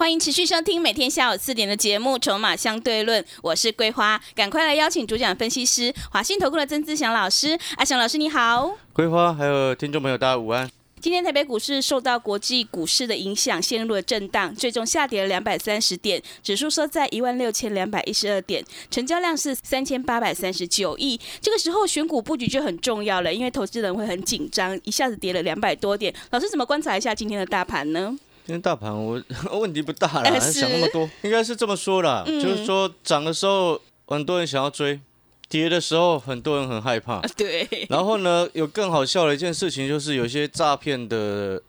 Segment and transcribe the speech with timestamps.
[0.00, 7.48] 欢迎持续收听每天下午四点的节目《筹码相对论》，我是桂花，赶快来邀请主讲分析师华信投顾的曾志祥老师。
[7.76, 10.70] 阿祥老师你好，桂花还有听众朋友大家午安。
[11.02, 21.20] 今天台北股市受到国际股市的影响，陷入了震荡，最终下跌了两百三十点，指数收在一万六千两百一十二点，成交量是三千八百三十九亿。
[21.42, 26.14] 这个时候选股布局就很重要了，因为投资人会很紧张，一下子跌了两百多点。
[26.30, 28.16] 老师怎么观察一下今天的大盘呢？
[28.50, 29.22] 今天大盘我
[29.60, 34.98] 问题不大了，还想那么多，应该是这么说啦，就是说涨的时候很多人想要追，
[35.48, 37.20] 跌的时候很多人很害怕。
[37.36, 37.68] 对。
[37.88, 41.62] 然后呢，有更好笑的一件事情，就是有些诈骗的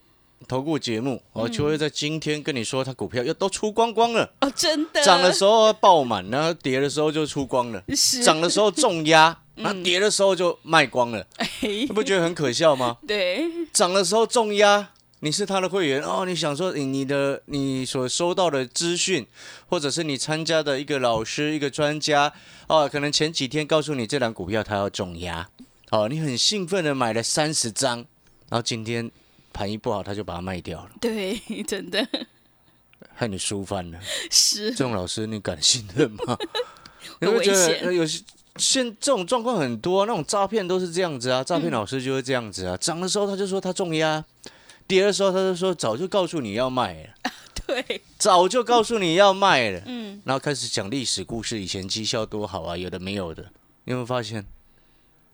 [0.48, 5.04] 投顾节目哦，就会在今天跟你说他股票又都出光光了哦，真的。
[5.04, 7.84] 涨的时候爆满，然后跌的时候就出光了。
[7.90, 8.24] 是。
[8.24, 11.24] 涨的时候重压，那跌的时候就卖光了。
[11.60, 12.98] 你不觉得很可笑吗？
[13.08, 13.44] 对。
[13.72, 14.90] 涨的时候重压。
[15.24, 19.26] 你是他的会员哦，你想说你你的你所收到的资讯，
[19.70, 22.34] 或者是你参加的一个老师一个专家
[22.68, 25.48] 哦，可能前几天告诉你这档股票它要重压，
[25.92, 27.98] 哦，你很兴奋的买了三十张，
[28.50, 29.12] 然后今天
[29.54, 32.04] 盘一不好他就把它卖掉了，对， 真的，
[33.14, 34.00] 害你输翻了，
[34.32, 34.72] 是。
[34.72, 36.36] 这种老师你敢信任吗？
[37.22, 38.24] 很危险，有些
[38.56, 44.26] 现这种状况很多，那种诈骗都是这样子啊，诈骗老师就会这样子啊，涨的时候他就说他重压。
[44.92, 47.32] 跌的时候，他就说早就告诉你要卖了，
[47.66, 53.44] 对，早就告诉你要卖了，嗯，然后开始讲历史故事，以前绩效多好啊，有的没有的，
[53.86, 54.46] 你有没有发现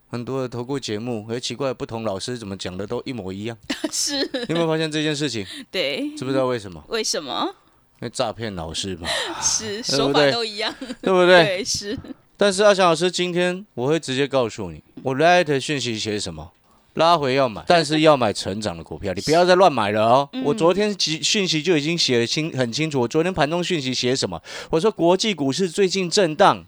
[0.08, 3.58] 很多的投顾节目，很奇怪，不同老师怎么讲的都一模一样，
[3.90, 5.44] 是，你有没有发现这件事情？
[5.72, 6.84] 对，知不知道为什么？
[6.86, 7.52] 为什么？
[8.00, 9.08] 因为诈骗老师嘛，
[9.42, 10.72] 是，手法都一样，
[11.02, 11.44] 对不对？
[11.44, 11.98] 对，是。
[12.36, 16.52] 但是阿翔老师今天我会直接告诉你，我 light 讯息写什么？
[16.98, 20.28] 拉回要买，但是要买成长的股票，你不要再乱买了哦。
[20.44, 24.42] 我昨天讯讯息就已经写的清很清楚，我昨天盘中讯息写什么？
[24.70, 26.66] 我说国际股市最近震荡，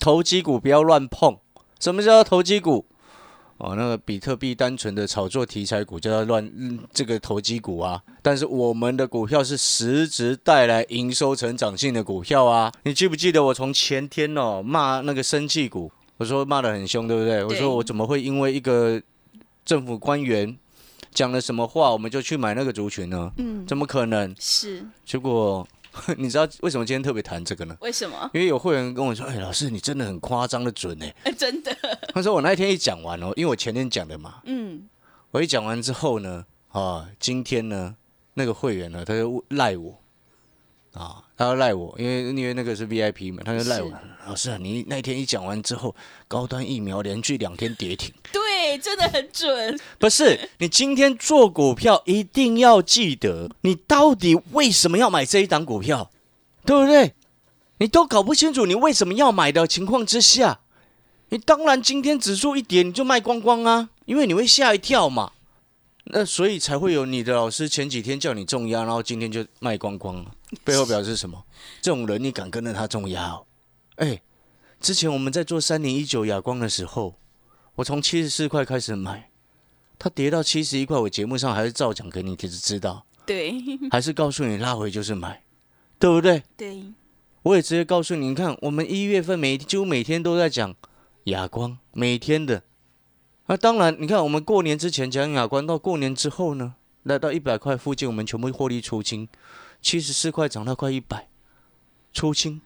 [0.00, 1.36] 投机股不要乱碰。
[1.78, 2.86] 什么叫投机股？
[3.58, 6.48] 哦，那个比特币单纯的炒作题材股叫乱
[6.92, 8.00] 这个投机股啊。
[8.22, 12.72] 但是我们的股票是实质带来营收成长性的股票啊。
[12.84, 17.42] 你记不记得我从前天哦骂那个生气股，我说骂的很凶，对不对？
[17.44, 19.02] 我说我怎么会因为一个
[19.68, 20.56] 政府官员
[21.12, 23.30] 讲了什么话，我们就去买那个族群呢？
[23.36, 24.34] 嗯，怎么可能？
[24.40, 24.82] 是。
[25.04, 25.68] 结果
[26.16, 27.76] 你知道为什么今天特别谈这个呢？
[27.82, 28.30] 为什么？
[28.32, 31.76] 因为有会员跟我说：“哎，老师，你真的很夸张的准哎！”哎， 真的。
[32.14, 34.40] 他说我那一天一讲完哦，因为我前天讲的嘛。
[34.46, 34.88] 嗯。
[35.32, 37.94] 我一讲完之后呢，啊，今天呢，
[38.32, 40.00] 那个会员呢，他就赖我。
[40.94, 43.92] 啊，他要赖我，因为因为那个是 VIP 嘛，他就赖我。
[44.26, 45.94] 老师啊，你那天一讲完之后，
[46.26, 48.12] 高端疫苗连续两天跌停。
[48.32, 49.78] 对，真的很准。
[50.00, 56.10] 不是，你今天做股票一定要记得，你到底为什么要买这一档股票，
[56.66, 57.14] 对不对？
[57.78, 60.58] 你都搞不清楚你为什么要买的情况之下，
[61.28, 65.30] 你当然今天指数一跌你就卖光光啊，因为你会吓一跳嘛。
[66.06, 70.32] 那所以才会有你的老师前几天叫你重压，然后今天就卖光光了。
[70.64, 71.44] 背后表示什么？
[71.80, 73.30] 这种人你敢跟着他重压？
[73.30, 73.46] 哦？
[73.96, 74.20] 哎，
[74.80, 77.14] 之前我们在做三零一九哑光的时候，
[77.76, 79.30] 我从七十四块开始买，
[79.98, 83.04] 它跌到七十一块，我节目上还是照讲给你知知道。
[83.26, 83.54] 对，
[83.90, 85.42] 还是告诉你拉回就是买，
[85.98, 86.42] 对不对？
[86.56, 86.84] 对，
[87.42, 90.74] 我也直接告诉你，你看我们一月份每几乎每天都在讲
[91.24, 92.62] 哑光，每天的。
[93.46, 99.28] 那当然，你看我们过年之前讲哑光，到过年之后呢，来到一百块附近，我们全部获利出清，
[99.80, 101.28] 七十四块涨到快一百，
[102.12, 102.60] 出清，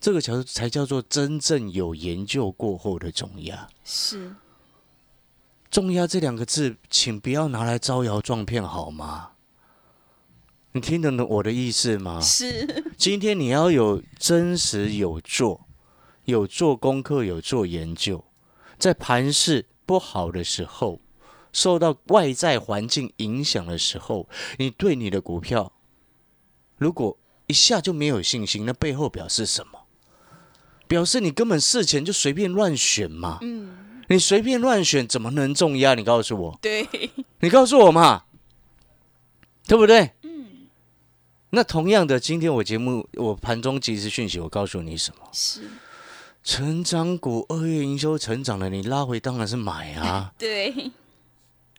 [0.00, 3.68] 这个叫才叫做真正有研究过后的重压。
[3.84, 4.34] 是，
[5.70, 9.32] 重压这两个字，请不要拿来招摇撞骗好吗？
[10.72, 12.20] 你听得懂我的意思吗？
[12.20, 15.66] 是，今天你要有真实有做，
[16.24, 18.24] 有做功课，有做研究，
[18.78, 19.66] 在盘势。
[19.86, 21.00] 不好的时候，
[21.52, 24.28] 受到外在环境影响的时候，
[24.58, 25.72] 你对你的股票，
[26.76, 29.80] 如果一下就没有信心，那背后表示什么？
[30.88, 33.38] 表示你根本事前就随便乱选嘛。
[33.42, 35.94] 嗯，你随便乱选怎么能中压？
[35.94, 36.58] 你告诉我。
[36.62, 36.88] 对，
[37.40, 38.24] 你告诉我嘛，
[39.66, 40.12] 对不对？
[40.22, 40.46] 嗯。
[41.50, 45.26] 那同样的，今天我节目我盘中即时讯息，我告诉你什么？
[45.32, 45.62] 是，
[46.44, 50.92] 成长股二月营收成长了，你拉回当然是买啊， 对，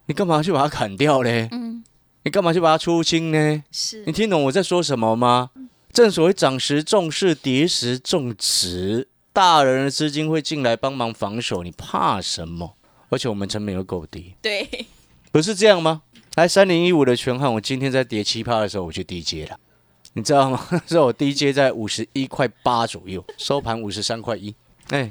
[0.08, 1.48] 你干嘛去把它砍掉嘞？
[1.52, 1.84] 嗯，
[2.28, 3.64] 你干嘛去把它出清呢？
[3.72, 5.50] 是你，听懂我在说什么吗？
[5.94, 12.76] 正所谓涨时重视，跌时重值，大人的资金会进来帮忙防守，你怕什么？
[13.08, 14.68] 而且我们成本又够低，对，
[15.32, 16.02] 不是这样吗？
[16.36, 19.58] 来，三零一五的全汉，我今天在跌七趴的时候，我去低接了，
[20.12, 20.68] 你知道吗？
[20.70, 24.54] 那时候我低接在五十一块八左右，收盘五十三块一。
[24.90, 25.10] 哎，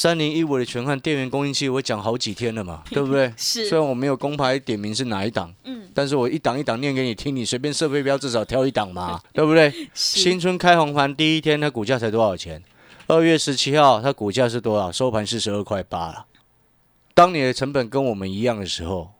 [0.00, 3.30] 三零一五的全汉电源供应器，我讲好几天了嘛， 对不对？
[3.36, 9.70] 是虽然我没有公牌点名是哪一档，嗯，但是我一档一档念给你听，你随便设备标至少挑一档嘛， 对不对？
[9.92, 12.62] 新春开红盘第一天，它股价才多少钱？
[13.08, 14.90] 二月十七号，它股价是多少？
[14.90, 16.24] 收盘四十二块八了。
[17.12, 19.10] 当你的成本跟我们一样的时候，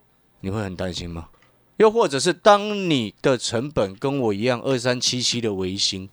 [0.40, 1.28] 你会很担心吗？
[1.76, 6.08] 又或者是当你的成本跟我一样，二三七七的维新，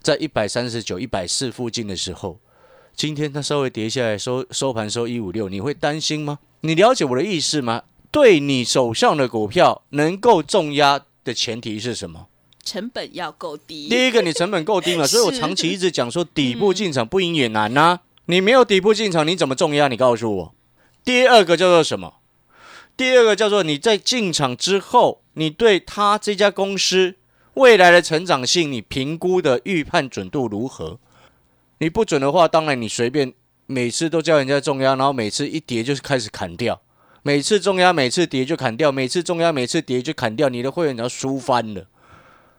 [0.00, 2.40] 在一百三十九、一百四附近的时候，
[2.98, 6.40] 今天它稍微跌下来，收收盘收一五六，你会担心吗？
[6.62, 7.84] 你了解我的意思吗？
[8.10, 12.26] 对你手上的股票能够重压的前提是什么？
[12.64, 19.86] 成本要够低，第一个，你成本够低嘛， 所以我长期一直讲说，底部进场不赢也难呐、你没有底部进场，你怎么重压？
[19.86, 20.54] 你告诉我。
[21.04, 22.14] 第二个叫做什么？
[22.96, 27.14] 第二个叫做你在进场之后，你对他这家公司
[27.54, 30.98] 未来的成长性，你评估的预判准度如何？
[31.78, 33.32] 你不准的话，当然你随便
[33.66, 36.80] 每次都叫人家重压，然后每次一跌就是开始砍掉，
[37.22, 41.86] 每次重压每次跌就砍掉，每次重压每次跌就砍掉，你的会员要输翻了。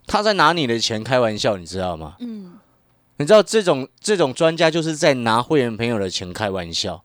[0.07, 2.16] 他在拿你的钱开玩笑，你知道吗？
[2.19, 2.57] 嗯，
[3.18, 7.04] 你知道这种这种专家就是在拿会员朋友的钱开玩笑。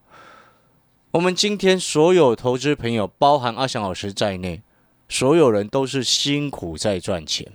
[1.11, 4.63] 我们今天所有投资朋友，包含阿翔老师在内，
[5.09, 7.53] 所有人都是辛苦在赚钱，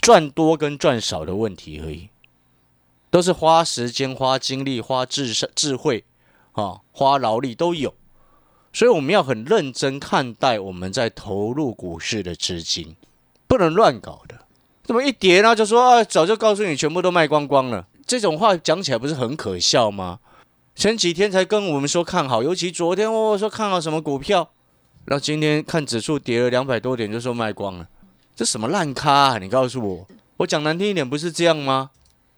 [0.00, 2.10] 赚多跟赚少的问题而已，
[3.12, 6.02] 都是花时间、花精力、花智智慧
[6.52, 7.92] 啊，花劳力都有。
[8.72, 12.96] 所以我们要很认真看待我们在投入股市的资金，
[13.46, 14.46] 不能乱搞的。
[14.82, 20.18] 这么一跌呢，就说啊，早就告诉你全部都卖光光了，这种话讲起来不是很可笑吗？
[20.74, 24.48] 前几天才跟我们说看好，尤其昨天我说看好什么股票，
[25.04, 27.86] 然后今天看指数跌了两百多点就说卖光了，
[28.34, 29.38] 这什么烂咖啊？
[29.38, 30.08] 你告诉我，
[30.38, 31.90] 我讲难听一点不是这样吗？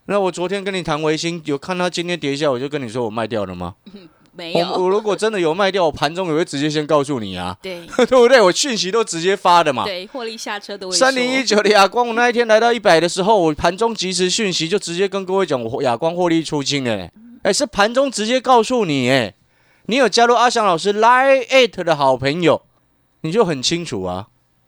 [0.06, 3.74] 那我昨天跟你谈维新，有看他今天跌一下，我就跟你说我卖掉了吗？
[3.86, 4.00] 我
[4.36, 8.40] 没有，我如果真的有卖掉，我盘中也会直接先告诉你啊，对 对不对？
[8.40, 9.84] 我讯息都直接发的嘛。
[9.84, 17.12] 对，获利下车的位三零一九的亚光，我那一天来到一百的时候，我盘中及时讯息就直接跟各位讲，我亚光获利出清了、欸，
[17.44, 19.34] 哎，是盘中直接告诉你、哎，
[19.86, 22.60] 你有加入阿翔老师 Line Eight 的好朋友，
[23.22, 24.26] 你就很清楚啊，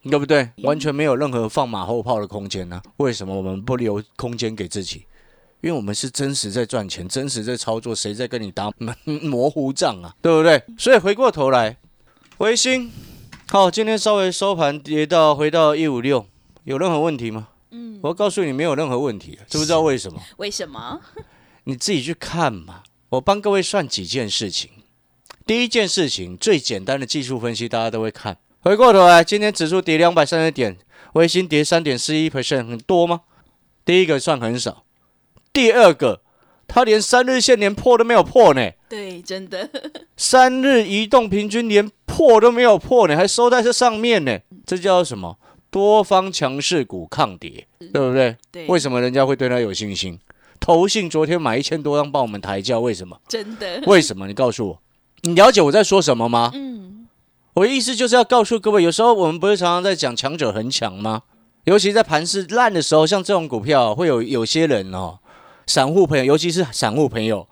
[0.09, 0.51] 对不对？
[0.63, 5.05] 完全没有任何放马后炮的空间呢、为什么我们不留空间给自己？
[5.61, 8.71] 因为我们是真实在赚钱，真实在操作，谁在跟你打
[9.23, 10.15] 模糊账啊？
[10.23, 10.63] 对不对？
[10.79, 11.77] 所以回过头来，
[12.39, 12.93] 维新，
[13.49, 16.27] 好，今天稍微收盘跌到回到一五六，
[16.65, 17.49] 有任何问题吗？
[17.71, 20.21] 嗯，我告诉你没有任何问题，知不知道为什么？
[20.39, 21.01] 为什么？
[21.65, 22.83] 你自己去看嘛。
[23.09, 24.71] 我帮各位算几件事情。
[25.47, 28.37] 第一件事情，最简单的技术分析，大家都会看。
[28.61, 30.77] 回过头来，今天指数跌两百三十点，
[31.13, 33.21] 微星跌三点四一 percent，很多吗？
[33.85, 34.83] 第一个算很少，
[35.57, 36.21] 第二个，
[36.69, 39.67] 它连三日线连破都没有破呢，对，真的，
[40.15, 45.39] 三日移动平均连破都没有破呢，还收在这上面呢，这叫什么？
[45.71, 48.37] 多方强势股抗跌，对不对？
[48.53, 50.21] 对，为什么人家会对他有信心？
[50.61, 53.19] 投信昨天买一千多张帮我们抬轿，为什么？
[53.27, 54.27] 真的， 为什么？
[54.27, 54.83] 你告诉我，
[55.23, 56.51] 你了解我在说什么吗？
[56.53, 57.07] 嗯，
[57.55, 61.23] 我的意思就是要告诉各位，有时候我们不是常常在讲强者恒强吗？
[61.65, 65.19] 尤其在盘势烂的时候，像这种股票，会有有些人哦，
[65.67, 67.47] 散户朋友，尤其是散户朋友，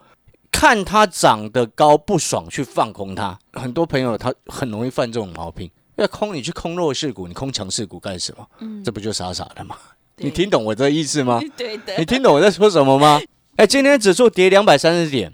[0.52, 3.38] 看它涨得高不爽，去放空它。
[3.52, 8.46] 很多朋友他很容易犯这种毛病，要空你去空弱势股，你空强势股干什么？
[8.60, 9.76] 嗯这不就傻傻的吗？
[10.16, 11.40] 你听懂我的意思吗？
[11.56, 13.20] 对的，你听懂我在说什么吗？
[13.56, 15.32] 哎，今天指数跌两百三十点，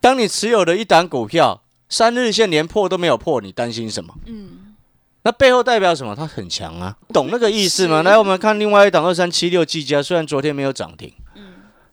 [0.00, 4.14] 当你持有的一档股票三日线连破都没有破，你担心什么？
[4.26, 4.74] 嗯，
[5.22, 6.14] 那背后代表什么？
[6.16, 8.02] 它很强啊，懂那个意思吗？
[8.02, 11.19] 来，我们看另外一档二三七六技嘉，虽然昨天没有涨停，嗯，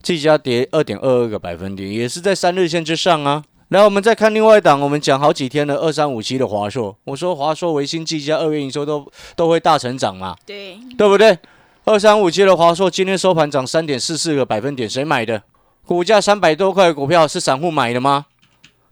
[0.02, 3.44] 技嘉跌二点二二个百分点，也是在三日线之上啊。
[3.70, 11.38] 来，我们再看另外一档，我们讲好几天的二三五七的华硕，我说华硕、维新、技嘉二月营收都都会大成长嘛，对，对不对？
[11.84, 15.44] 二三五七的华硕今天收盘涨三点四四个百分点，谁买的？
[15.86, 18.26] 股价三百多块的股票是散户买的吗？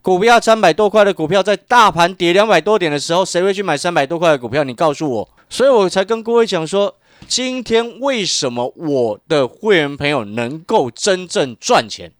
[0.02, 4.62] 股票三百多块的股票，在大盘跌两百多点的时候，谁会去买三百多块的股票？
[4.62, 5.28] 你告诉我。
[5.48, 6.94] 所以我才跟各位讲说，
[7.28, 12.12] 今天为什么我的会员朋友能够真正赚钱？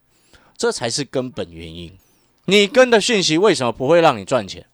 [0.57, 1.93] 这才是根本原因。
[2.47, 4.67] 你跟的讯息为什么不会让你赚钱？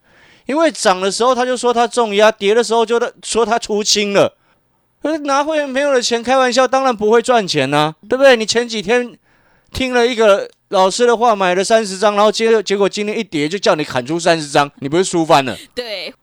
[0.45, 4.37] 因为涨的时候他就说他重压，跌的时候就说他出清了。
[5.23, 8.35] 拿会员朋友的钱开玩笑，当然不会赚钱呐、对不对？
[8.35, 9.17] 你前几天
[9.71, 15.55] 听了一个老师的话，买了三十张，然后结结果今天一跌就叫你砍出三十张，你不是输翻了？
[15.73, 16.13] 对，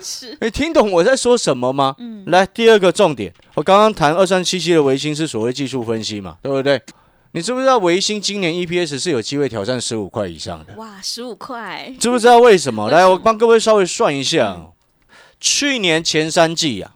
[0.00, 1.96] 是， 你听懂我在说什么吗？
[1.98, 6.80] 嗯，来，第二个重点，我刚刚谈二三七七的维新是所谓技术分析嘛，对不对？
[7.32, 10.74] 你知不知道维新今年 EPS 是有机会挑战十五块以上的？
[10.76, 12.88] 哇，十五块，知不知道为什么？
[12.90, 14.72] 来，我帮各位稍微算一下哦。
[15.40, 16.94] 去年前三季啊，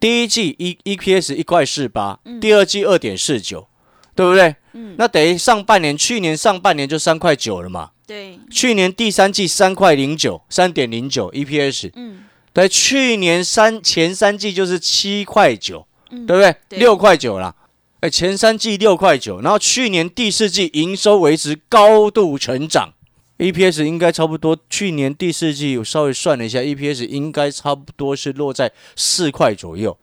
[0.00, 3.68] 第一季 E EPS 一块四八，第二季二点四九，
[4.14, 4.54] 对不对？
[4.72, 7.90] 嗯，那等于上半年，去年上半年就三块九了嘛。
[8.06, 16.54] 对，去年第三季三块零九，三点零九 EPS，嗯，对，去年三前三季就是七块九，嗯对不对？
[16.68, 17.54] 对六块九啦，
[18.00, 22.92] 哎，前三季六块九，然后去年第四季营收维持高度成长
[23.38, 24.58] ，EPS 应该差不多。
[24.68, 29.96] 去年第四季我稍微算了一下，EPS 应该差不多是落在四块左右，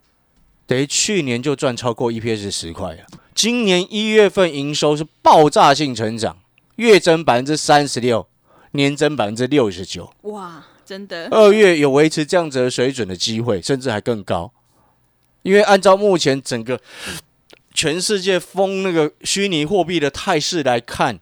[0.65, 2.99] 等于去年就赚超过 EPS 十块了。
[3.38, 6.39] 今年一月份营收是爆炸性成长，
[6.77, 8.27] 月增百分之三十六，
[8.72, 10.12] 年增百分之六十九。
[10.24, 14.51] 哇，真的，二月有维持这样子的水准的机会，甚至还更高。
[15.44, 16.82] 因为按照目前整个
[17.75, 21.20] 全世界封那个虚拟货币的态势来看，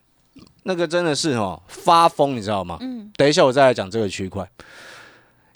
[0.64, 2.78] 那个真的是哦发疯，你知道吗？
[2.80, 4.50] 嗯，等一下我再来讲这个区块。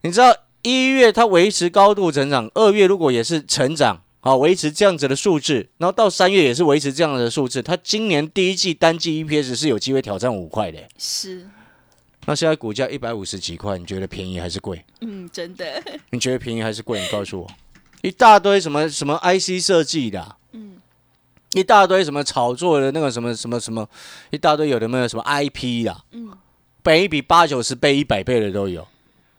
[0.02, 10.80] 你知道一月它维持高度成长，二月如果也是成长，好维持这样子的数字，然后到三月也是维持这样的数字，它今年第一季单季 EPS 是有机会挑战五块的。
[10.98, 11.48] 是，
[12.26, 14.84] 那现在股价一百五十几块，你觉得便宜还是贵？
[15.02, 17.00] 嗯，真的， 你觉得便宜还是贵？
[17.00, 17.48] 你告诉我，
[18.02, 20.78] 一大堆什么什么 IC 设计的啊、嗯，
[21.54, 23.88] 一大堆什么炒作的那个什么什么什么，
[24.32, 26.32] 一大堆有的没有什么 IP 啊，嗯，
[26.84, 28.86] 本一比八九十倍、一百倍的都有。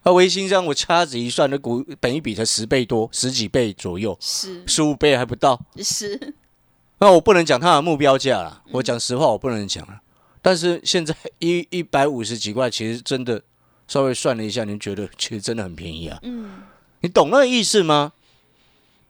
[0.03, 5.59] 那微星这样我掐指一算，那股本一比才十倍多，十几倍左右，是，十五倍还不到。
[5.77, 6.33] 是，
[6.99, 10.01] 那我不能讲它的目标价啦，我讲实话，我不能讲了。
[10.41, 13.41] 但是现在一一百五十几块，其实真的
[13.87, 16.17] 稍微算了一下，您觉得其实真的很便宜啊。
[16.23, 16.63] 嗯，
[17.01, 18.13] 你懂那个意思吗？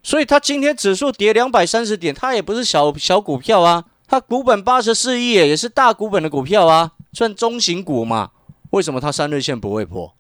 [0.03, 8.31] 所以它今天指数跌两百三十点，它也不是小小股票啊，它股本八十四亿，也是大股本的股票啊，算中型股嘛。
[8.71, 10.13] 为什么它三日线不会破？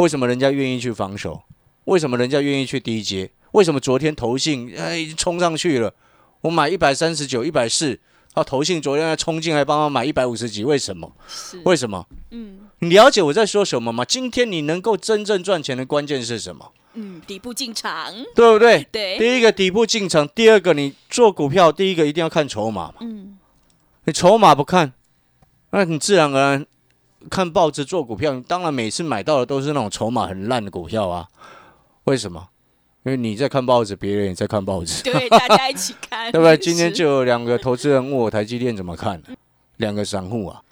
[0.00, 1.42] 为什么人家愿意去防守？
[1.84, 3.30] 为什么人家愿意去低接？
[3.52, 5.92] 为什么昨天投信哎已经冲上去了？
[6.40, 7.98] 我买一百三十九、一百四，
[8.32, 11.12] 啊，投信昨天还冲进来帮我买一百五十几，为什么？
[11.28, 12.06] 是，为什么？
[12.30, 14.02] 嗯你了解我在说什么吗？
[14.06, 16.72] 今天你能够真正赚钱的关键是什么？
[16.94, 18.86] 嗯，底部进场，对不对？
[18.90, 22.94] 对，第一个底部进场，第二个你做股票，第一个一定要看筹码嘛。
[23.00, 23.36] 嗯，
[24.04, 24.94] 你筹码不看，
[25.72, 26.66] 那你自然而然
[27.28, 31.28] 看报纸做股票，你当然每次买到的都是那种筹码很烂的股票啊。
[32.04, 32.48] 为什么？
[33.02, 36.56] 因为你在看报纸，别人也在看报纸， 对，大家一起看， 对不对？
[36.56, 39.22] 今天就有两个投资人问我台积电怎么看，
[39.78, 40.62] 两个散户啊。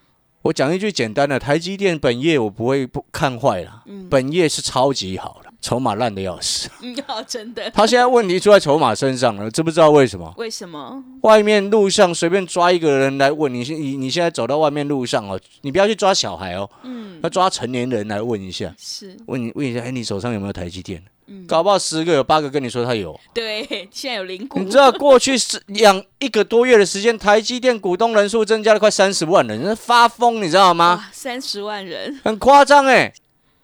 [0.42, 6.68] 我讲一句简单的，台积电本业我不会不看坏了，嗯本业是超级好的，筹码烂的要死。
[6.82, 10.32] 嗯，哦，真的，他现在问题出在筹码身上了，知不知道为什么？
[10.36, 11.02] 为什么？
[11.22, 21.02] 外面路上随便抓一个人来问你，现你你现在走到外面路上哦，你不要去抓小孩哦，嗯，要抓成年人来问一下，是，问你问一下，哎，你手上有没有台积电？
[21.30, 23.18] 嗯，搞不好十个有八个跟你说他有。
[23.34, 23.62] 对，
[23.92, 31.06] 现在有零股，你知道过去是两一个多月的时间，台积电股东人数增加了快三十万人，那发疯，你知道吗？
[31.12, 33.12] 三十万人，很夸张哎，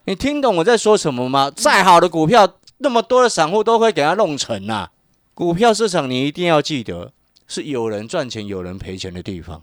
[0.06, 1.50] 你听懂我在说什么吗？
[1.54, 4.90] 再好的股票，那么多的散户都会给它弄成呐、
[5.32, 7.12] 股票市场你一定要记得，
[7.46, 9.62] 是有人赚钱有人赔钱的地方，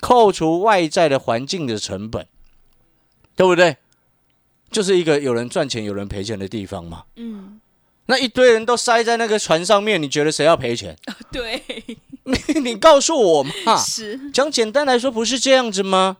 [0.00, 2.26] 扣除外在的环境的成本，
[3.36, 3.76] 对不对？
[4.70, 7.04] 就是一个有人赚钱有人赔钱的地方嘛。
[7.16, 7.60] 嗯，
[8.06, 10.96] 那一堆人都塞在那个船上面，你觉得谁要赔钱？
[11.30, 11.62] 对，
[12.62, 13.76] 你告诉我嘛。
[13.76, 16.16] 是，讲简单来说，不是这样子吗？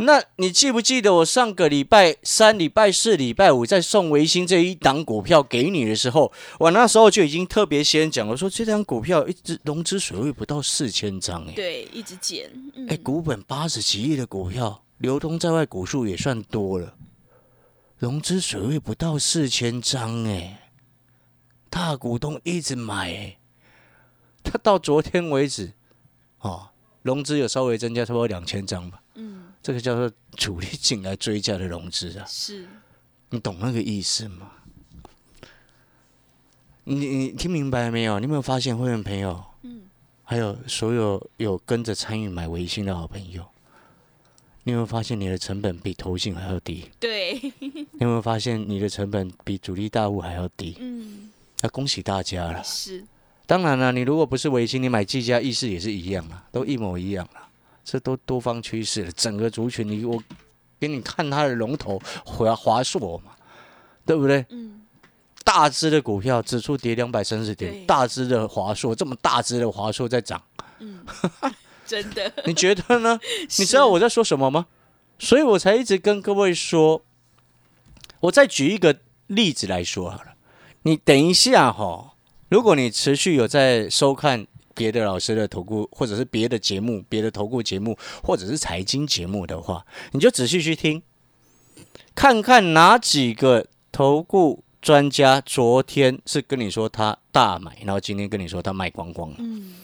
[0.00, 12.86] 那你记不记得我上个礼拜三、礼拜四、礼拜五在送维新这一档股票给你的时候，我那时候就已经特别先讲，我说这张股票一直融资水位不到四千张，哎，对，一直减，嗯。
[12.88, 16.94] 哎，股本八十几亿的股票，流通在外股数也算多了，
[17.98, 20.70] 融资水位不到四千张，哎，
[21.68, 23.38] 大股东一直买，哎，
[24.44, 25.72] 他到昨天为止，
[26.38, 26.68] 哦，
[27.02, 29.07] 融资有稍微增加差不多两千张吧，嗯，
[29.68, 32.66] 这个叫做主力进来追加的融资啊，是，
[33.28, 34.50] 你懂那个意思吗？
[36.84, 38.18] 你你听明白没有？
[38.18, 39.82] 你有没有发现会员朋友，嗯，
[40.24, 43.44] 还有所有有跟着参与买维新的好朋友，
[44.62, 46.90] 你有没有发现你的成本比投信还要低？
[46.98, 50.78] 对，你有没有发现你的成本比主力大户还要低？
[50.80, 51.28] 嗯，
[51.60, 52.64] 那恭喜大家了。
[52.64, 53.04] 是，
[53.44, 57.47] 当然了，你如果不是维新，你买技嘉意识也是一样啊，都一模一样了。
[57.90, 60.22] 这都多方趋势了，整个族群你我
[60.78, 63.32] 给你看它的龙头华华硕嘛，
[64.04, 64.44] 对不对？
[64.50, 64.82] 嗯，
[65.42, 70.42] 大只的股票指数跌两百三十点，大只的华硕这么大只的华硕在涨，
[71.86, 73.18] 真的，你觉得呢？
[73.56, 74.66] 你知道我在说什么吗？
[75.18, 77.02] 所以我才一直跟各位说，
[78.20, 80.34] 我再举一个例子来说好了。
[80.82, 82.12] 你等一下哈，
[82.50, 84.46] 如果你持续有在收看
[84.78, 91.02] 别的老师的投顾，或者是别的节目、别的投顾节目，或者是财经节目的话，你就仔细去听，
[92.14, 99.36] 看看哪几个投顾专家昨天是跟你说他大买，然后今天跟你说他卖光光了。
[99.40, 99.74] 嗯，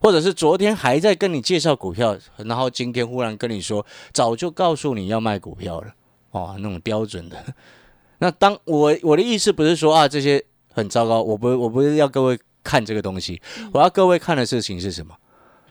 [0.00, 5.94] 或者是昨天还在跟你介绍股票，然后今天忽然跟你说早就告诉你要卖股票了，
[6.32, 7.54] 哦，那种标准的。
[8.18, 13.40] 那当我我的意思不是说啊这些很糟糕，我不我不是要各位看这个东西，
[13.72, 15.14] 我要各位看的事情是什么？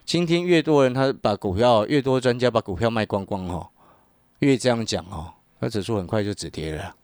[0.05, 3.67] 今天越多人他把股票，越多专家把股票卖光光哦，
[4.39, 6.95] 越这样讲哦，那指数很快就止跌了。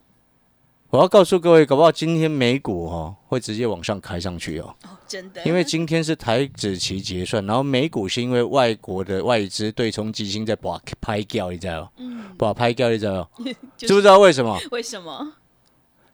[0.90, 4.74] 我要告诉各位，搞不好今天美股哦会直接往上开上去哦。
[4.84, 11.90] 哦，真的，因为今天是台指期结算，然后美股是因为外国的外资对冲基金在把拍掉，你知道吗？
[11.98, 13.28] 嗯，把拍掉，你知道吗？
[13.78, 14.58] 知不知道为什么？
[14.72, 15.34] 为什么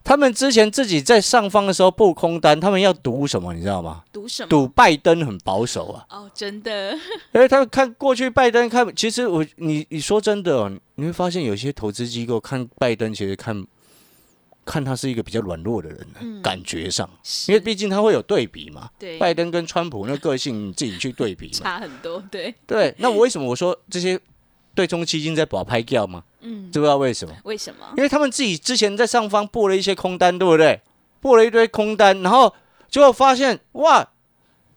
[0.04, 4.04] 他们之前自己在上方的时候布空单，他们要赌什么，你知道吗？
[4.12, 4.50] 赌什么？
[4.50, 6.92] 赌拜登很保守啊，哦，真的，
[7.34, 13.66] 因为他们看过去拜登看，其实我你你说真的、哦，你会发现有些投资机构看拜登，其实看
[14.66, 17.10] 看他是一个比较软弱的人，嗯感觉上，
[17.48, 18.90] 因为毕竟他会有对比嘛。
[19.00, 21.60] 对拜登跟川普那个性，你自己去对比嘛。
[21.64, 24.20] 差很多，对，对，那我为什么我说这些
[24.76, 26.24] 对冲基金在保拍掉吗？
[26.44, 27.34] 嗯，知不知道为什么？
[27.46, 27.88] 为什么？
[27.98, 30.82] 因为他们自己之前在上方布了一些空单，对不对？
[31.20, 32.54] 布了一堆空单，然后
[32.90, 34.10] 结果发现哇，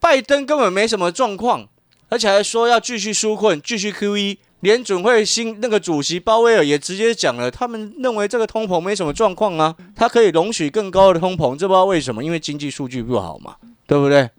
[0.01, 1.69] 拜登根本没什么状况，
[2.09, 4.39] 而且还说要继续纾困，继续 QE。
[4.61, 14.31] 联准会新那个主席鲍威尔也直接讲了，他们认为这个通膨没什么状况啊，他可以容许更高的通膨，这不知道为什么，因为经济数据不好嘛，对不对？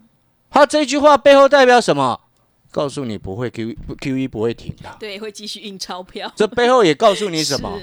[0.50, 2.20] 他这句话背后代表什么？
[2.70, 6.30] 告诉你不会 Q QE 不会停的，对，会继续印钞票。
[6.36, 7.80] 这背后也告诉你 什么？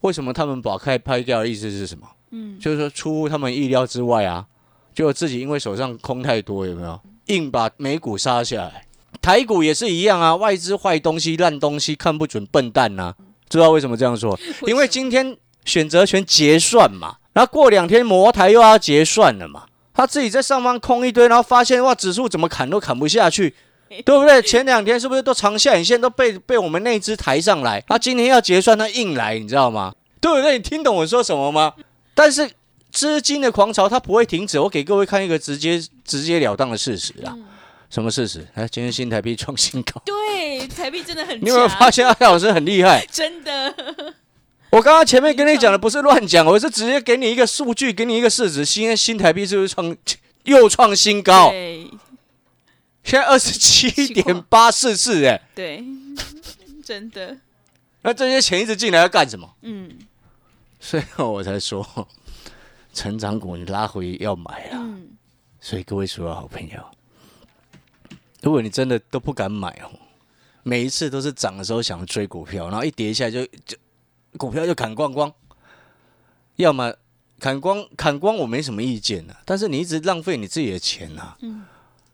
[0.00, 2.06] 为什么他们把开拍掉的意思是什么？
[2.30, 4.46] 嗯，就是说出乎他们意料之外啊，
[4.94, 8.86] 就自己因为手上空太多，有没有硬把美股杀下来？
[9.22, 13.14] 台股也是一样啊，外资坏东西、烂东西看不准，笨蛋呐、
[13.48, 14.38] 知道为什么这样说？
[14.66, 23.54] 因为今天选择权结算嘛，然后过两天摩台又要结算了嘛，他自己在上方空一堆，然后发现哇，指数怎么砍都砍不下去。
[24.04, 24.42] 对不对？
[24.42, 27.80] 前两天是不是都长下影线都被被我们那只抬上来？
[27.86, 29.94] 他今天要结算，他硬来，你知道吗？
[30.20, 30.58] 对不对？
[30.58, 31.72] 你听懂我说什么吗？
[32.12, 32.50] 但是
[32.90, 34.58] 资金的狂潮它不会停止。
[34.58, 37.30] 我给各位看一个直接直截了当的事实啊。
[37.36, 37.44] 嗯
[37.90, 38.44] 什么事实？
[38.54, 43.06] 哎，今天新台币创新高，对，台币真的很 你有没有发现艾老师很厉害？
[43.12, 43.72] 真的，
[44.74, 48.66] 我刚刚前面跟你讲的不是乱讲，我是直接给你一个数据，给你一个事实。
[48.66, 49.96] 今天新台币是不是创
[50.42, 51.50] 又创新高？
[51.50, 51.88] 对
[53.04, 55.84] 现在二十七点八四四，哎，对，
[56.82, 57.36] 真的，
[58.02, 59.48] 那这些钱一直进来要干什么？
[59.62, 59.96] 嗯
[60.80, 61.86] 所以我才说，
[62.92, 64.70] 成长股你拉回要买啊。
[64.72, 65.10] 嗯，
[65.60, 66.84] 所以各位所有好朋友，
[68.42, 69.92] 如果你真的都不敢买哦，
[70.64, 73.76] 每一次都是涨的时候想追股票，然后一跌下来就就
[74.36, 75.32] 股票就砍光光，
[76.56, 76.94] 要么
[77.40, 81.64] 砍光砍光我没什么意见啊，但是你一直浪费你自己的钱呐、嗯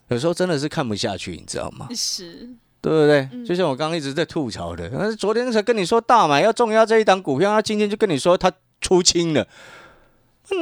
[0.09, 1.87] 有时候真的是看不下去，你知道吗？
[1.95, 3.47] 是，对不对？
[3.47, 9.47] 就像我刚刚一直在吐槽的，但是昨天才跟你说大买要重压这一档股票，他今天就跟你说他出清了，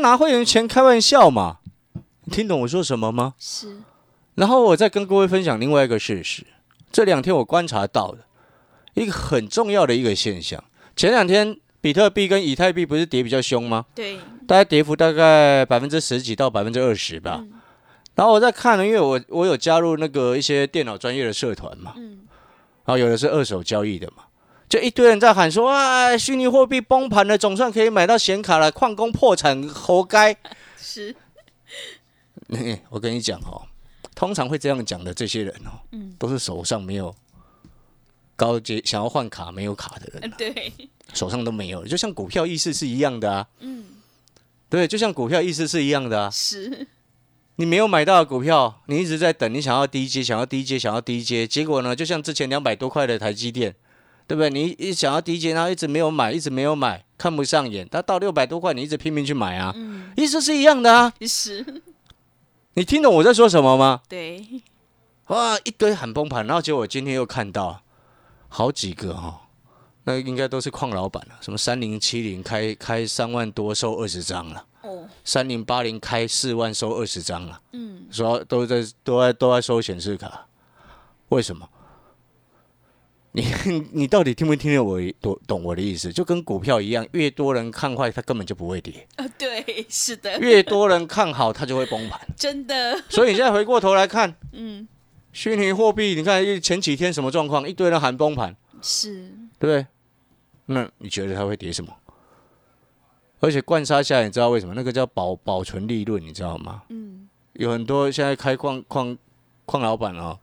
[0.03, 1.61] 拿会员钱开玩笑嘛？
[2.25, 3.33] 你听懂我说什么吗？
[3.39, 3.79] 是，
[4.35, 6.47] 然后我再跟各位分享另外一个事实，
[6.93, 8.19] 这两天我观察到的
[8.93, 10.63] 一个很重要的一个现象。
[10.99, 13.87] 前两天比特币跟以太币不是跌比较凶吗？
[13.95, 14.17] 对，
[14.49, 17.39] 大概跌幅大概百分之十几到百分之二十吧。
[17.41, 17.53] 嗯。
[18.17, 22.27] 然后我在看呢，因为我我有加入那个一些电脑专业的社团嘛，嗯，
[22.85, 24.25] 然后有的是二手交易的嘛，
[24.69, 30.37] 就一堆人在喊说啊，虚拟货币崩盘了，总算可以买到显卡了，矿工破产活该。
[30.77, 31.15] 是，
[32.91, 33.63] 我跟你讲哦，
[34.17, 36.13] 通常会这样讲的这些人哦，嗯。
[36.19, 37.15] 都是手上没有
[38.39, 40.73] 高阶想要换卡没有卡的人，呃对，
[41.13, 43.49] 手上都没有，就像股票意识是一样的啊。
[43.59, 43.85] 嗯，
[44.71, 46.31] 对，就像股票意识是一样的啊。
[46.31, 46.87] 是，
[47.57, 53.75] 你没有买到的股票，你一直在等，你想要低阶，想要低阶，想要低阶，结果呢，就像之前两百多块的台积电，
[54.29, 54.49] 对不对？
[54.51, 59.75] 你一想要低阶，然后一直没有买，一直没有买，看不上眼，它到六百多块，你一直拼命去买啊，
[60.17, 61.13] 意思是一样的啊。
[61.23, 61.83] 是，
[62.75, 64.03] 你听懂我在说什么吗？
[64.09, 64.47] 对，
[65.27, 67.83] 哇，一堆喊崩盘，然后结果我今天又看到
[68.49, 69.41] 好几个哈、
[70.05, 80.47] 那应该都是矿老板了，什么三零七零开开三万多收二十张了，哦，三零八零开四万收二十张了，嗯，说都在都在都在收显示卡，
[81.29, 81.69] 为什么？
[83.33, 83.45] 你
[83.93, 86.11] 你到底听没听得我懂懂我的意思？
[86.11, 92.19] 就跟股票一样，越多人看坏，它根本就不会跌；啊，对，是的，越多人看好，它就会崩盘。
[92.35, 94.89] 真的，所以你现在回过头来看，嗯，
[95.33, 97.69] 虚拟货币，你看前几天什么状况？
[97.69, 99.87] 一堆人喊崩盘，是，对不对？
[100.67, 101.93] 那你觉得它会跌什么？
[103.41, 104.75] 而且灌杀下来，你知道为什么？
[104.75, 106.83] 那个叫保保存利润，你知道吗？
[106.89, 109.17] 嗯，有很多现在开矿矿
[109.65, 110.39] 矿老板哦，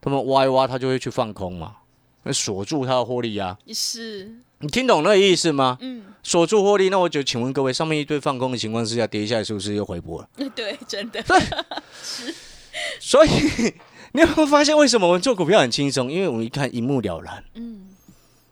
[0.00, 1.76] 他们挖一挖，他就会去放空嘛，
[2.22, 3.58] 那锁住他的获利啊。
[3.68, 5.76] 是，你听懂那个意思吗？
[5.82, 10.28] 嗯，锁住获利，那我就请问各位，上面一堆放空的情况之下，跌下来是不是又回补了？
[10.56, 11.22] 对，真的，
[13.00, 13.30] 所以
[14.12, 16.10] 你有没有发现，为什么我们做股票很轻松？
[16.10, 17.44] 因为我们一看一目了然。
[17.54, 17.88] 嗯，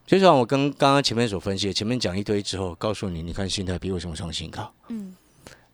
[0.05, 4.71] 就像我跟刚刚前面所分析的，前面讲一堆之后，告诉你，你看新台币为什么创新高？
[4.89, 5.15] 嗯，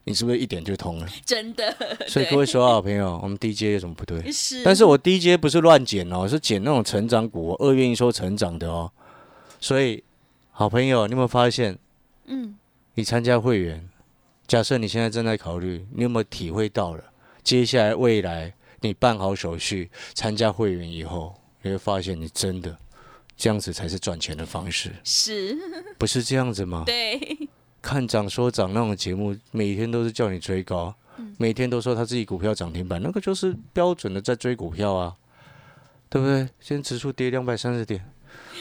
[0.04, 1.06] 你是不是一点就通了？
[1.26, 1.76] 真的，
[2.08, 4.32] 所以各位所有好朋友，我们 DJ 有什么不对？
[4.32, 8.90] 是，但是我 DJ 不是乱捡哦，是捡那种成长股，我二愿意说成长的哦。
[9.60, 10.02] 所以，
[10.50, 11.78] 好朋友，你有没有发现，
[12.26, 12.56] 嗯，
[12.94, 13.88] 你参加会员，
[14.46, 17.04] 假设你现在正在考虑，你有没有体会到了？
[17.44, 22.76] 接下来未来你办好手续，参加会员以后，你会发现你真的
[23.36, 25.56] 这样子才是赚钱的方式，是，
[25.96, 26.82] 不是这样子吗？
[26.84, 27.38] 对，
[27.80, 30.94] 看涨说涨那种节目，每天都是叫你追高，
[31.38, 35.16] 每天都说他自己股票涨停板，那个就是标准的在追股票啊，
[36.08, 36.48] 对不对？
[36.60, 38.04] 现在指数跌两百三十点，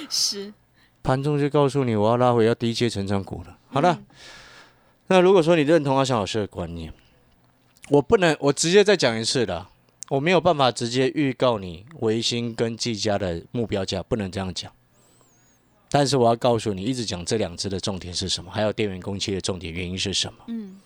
[0.10, 0.54] 是，
[1.04, 3.58] 盘中就告诉你我要拉回要低阶成长股了。
[3.70, 4.02] 好了，
[5.08, 6.94] 那如果说你认同阿翔老师的观念，
[7.90, 9.70] 我不能，我直接再讲一次了，
[10.12, 14.70] 我没有办法直接预告你维新跟技嘉的目标价，不能这样讲。
[15.90, 20.40] 但是我要告诉你，一直讲这两只的重点是什么，还有电源供气的重点原因是什么？
[20.50, 20.82] 嗯，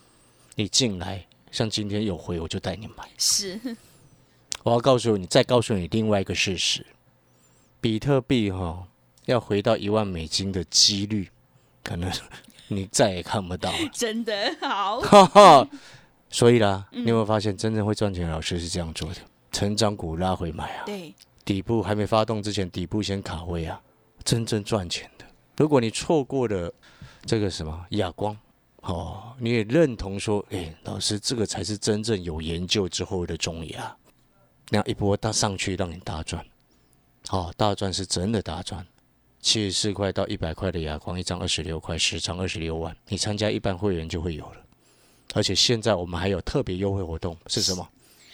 [0.54, 3.10] 你进来，像今天有回，我就带你买。
[3.18, 3.60] 是，
[4.62, 6.86] 我要告诉你，再告诉你另外一个事实：
[7.82, 8.88] 比特币哈、
[9.26, 11.32] 要回到一万美金的几率，
[11.84, 12.12] 可能
[12.68, 13.78] 你再也看不到了。
[13.92, 15.68] 真的好，
[16.30, 19.22] 所以啦，你有没有发现，真正会赚钱的老师是这样做的？
[19.52, 21.14] 成长股拉回买啊，对，
[21.46, 23.82] 底部还没发动之前，底部先卡位啊，
[24.24, 25.26] 真正赚钱的。
[25.58, 26.74] 如果你错过了
[27.26, 28.38] 这个什么哑光，
[28.82, 33.96] 哦，你也认同说，哎、老师，这个才是真正有研究之后的中牙，
[34.70, 36.46] 那一波大上去让你大赚，
[37.28, 38.86] 好、大赚是真的大赚。
[39.40, 44.65] 七十四块到一百块的哑光，一张二十六块，十张二十六万，你参加一般会员就会有了。
[45.36, 47.86] 而且现在我们还有特别优惠活动，是什么？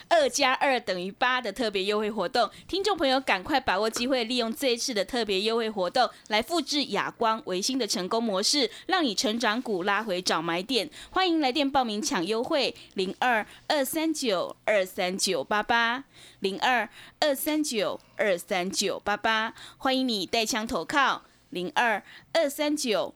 [0.08, 10.88] 二加二等于八的特别优惠活动，听众朋友赶快把握机会，利用这一次的特别优惠活动来复制亚光、维新的成功模式，让你成长股拉回找买点。
[11.10, 16.04] 欢迎来电报名抢优惠，零二二三九二三九八八，
[16.42, 16.88] 零二
[17.20, 19.56] 二三九二三九八八。
[19.78, 23.16] 欢迎你带枪投靠，零二二三九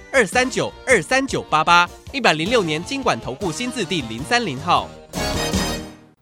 [0.13, 4.89] 二三九二三九八八，一百零六年经管投顾新字第零三零号。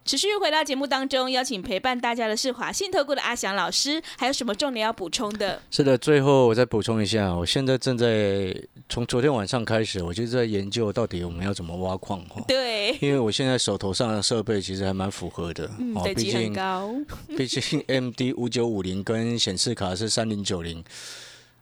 [0.04, 5.60] 持续回到节目当中，邀请陪伴大家的是华信投顾的阿翔老师，还有什么重点要补充的？
[5.70, 8.54] 是的，最后我再补充一下，我现在正在
[8.88, 12.42] 从昨天晚上开始，我就在研究到底我们要怎么挖矿哈。
[12.46, 16.92] 对，因为我现在手头上的设备其实还蛮符合的，嗯，毕竟高，
[17.36, 20.82] 毕竟 MD 五九五零跟显示卡是三零九零，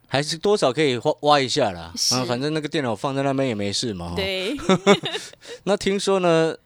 [0.09, 1.92] 还是多少可以挖挖一下啦。
[2.12, 4.09] 啊，反正那个电脑放在那边也没事嘛。
[4.09, 4.16] 哈。
[4.16, 4.57] 对，
[5.64, 6.57] 那听说呢，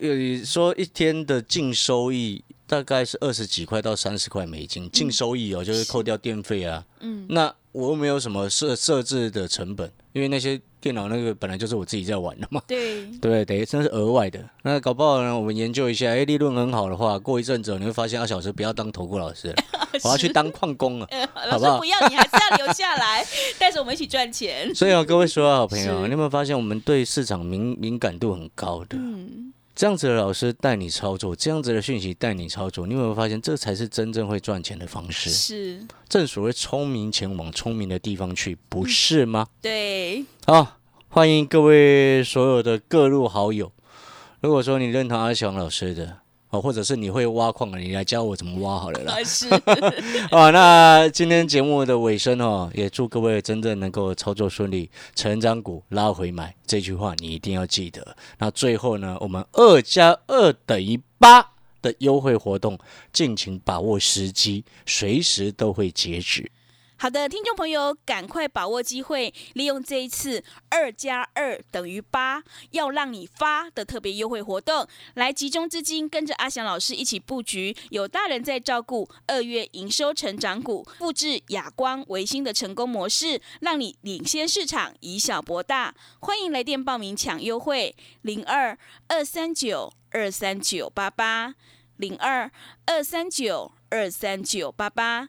[0.00, 0.10] 有
[0.44, 6.84] 说一天的净收益大概是二十几块到三十块美金，净收益哦，就是扣掉电费啊。
[7.00, 12.62] 嗯，那我又没有什么设设置的成本，因为那些电脑那个本来就是我自己在玩的嘛。
[12.66, 13.44] 对， 对？
[13.44, 14.42] 等于真是额外的。
[14.62, 19.56] 那搞不好呢，我们研究一下，哎，利润很好的话，过一阵子你会发现，阿小时不要当投顾老师了，
[20.04, 21.06] 我要去当矿工了。
[21.12, 23.22] 呃好不好老师不要，你还是要留下来，
[23.58, 24.74] 带着我们一起赚钱。
[24.74, 28.96] 所以啊，各位所有好朋友你有没有发现我们对市场敏敏感度很高的？
[28.96, 35.28] 嗯，这样子的老师带你操作，这样子的讯息带你操作，你有没有发现这才是真正会赚钱的方式？
[35.28, 39.46] 是，正所谓聪明钱往聪明的地方去，不是吗？
[39.60, 40.78] 对，好，
[41.10, 43.70] 欢迎各位所有的各路好友。
[44.40, 46.20] 如果说你认同阿翔老师的，
[46.56, 49.14] 哦，或者是你会挖矿的，你来教我怎么挖好了啦。
[50.30, 58.16] 啊， 那今天节目的尾声哦，也祝各位真正能够操作顺利，成长股拉回买，这句话你一定要记得。
[58.38, 61.46] 那最后呢，我们二加二等于八
[61.82, 62.78] 的优惠活动，
[63.12, 66.50] 敬请把握时机，随时都会截止。
[66.98, 85.94] 好的，听众朋友，赶快把握机会，利用这一次二加二等于八，要让你发的特别优惠活动，来集中资金，跟着阿翔老师一起布局，有大人在照顾，二月营收成长股，复制亚光、维新的成功模式，让你领先市场，以小博大。
[86.20, 88.76] 欢迎来电报名抢优惠，零二
[89.08, 91.54] 二三九二三九八八，
[91.98, 92.50] 零二
[92.86, 95.28] 二三九二三九八八。